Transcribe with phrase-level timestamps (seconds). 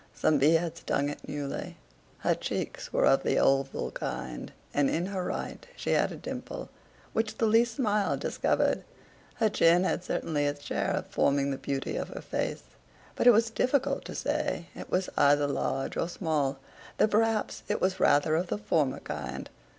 [0.15, 1.77] Some bee had stung it newly.
[2.21, 6.71] Her cheeks were of the oval kind; and in her right she had a dimple,
[7.13, 8.83] which the least smile discovered.
[9.35, 12.63] Her chin had certainly its share in forming the beauty of her face;
[13.15, 16.57] but it was difficult to say it was either large or small,
[16.97, 19.51] though perhaps it was rather of the former kind.